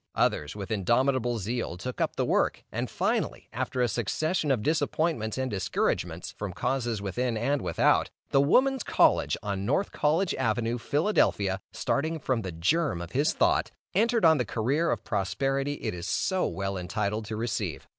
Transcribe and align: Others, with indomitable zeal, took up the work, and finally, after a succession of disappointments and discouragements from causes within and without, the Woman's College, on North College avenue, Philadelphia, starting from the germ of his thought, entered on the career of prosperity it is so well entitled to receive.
Others, 0.15 0.55
with 0.55 0.71
indomitable 0.71 1.37
zeal, 1.37 1.77
took 1.77 2.01
up 2.01 2.15
the 2.15 2.25
work, 2.25 2.63
and 2.71 2.89
finally, 2.89 3.49
after 3.53 3.83
a 3.83 3.87
succession 3.87 4.49
of 4.49 4.63
disappointments 4.63 5.37
and 5.37 5.51
discouragements 5.51 6.31
from 6.31 6.53
causes 6.53 7.03
within 7.03 7.37
and 7.37 7.61
without, 7.61 8.09
the 8.31 8.41
Woman's 8.41 8.81
College, 8.81 9.37
on 9.43 9.63
North 9.63 9.91
College 9.91 10.33
avenue, 10.33 10.79
Philadelphia, 10.79 11.59
starting 11.71 12.17
from 12.17 12.41
the 12.41 12.51
germ 12.51 12.99
of 12.99 13.11
his 13.11 13.33
thought, 13.33 13.69
entered 13.93 14.25
on 14.25 14.39
the 14.39 14.43
career 14.43 14.89
of 14.89 15.03
prosperity 15.03 15.73
it 15.73 15.93
is 15.93 16.07
so 16.07 16.47
well 16.47 16.77
entitled 16.79 17.25
to 17.25 17.35
receive. 17.35 17.87